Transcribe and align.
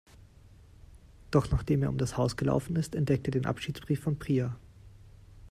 Doch 1.29 1.51
nachdem 1.51 1.83
er 1.83 1.89
um 1.89 1.99
das 1.99 2.17
Haus 2.17 2.35
gelaufen 2.35 2.75
ist, 2.75 2.95
entdeckt 2.95 3.27
er 3.27 3.31
den 3.33 3.45
Abschiedsbrief 3.45 4.01
von 4.01 4.17
Priya. 4.17 4.57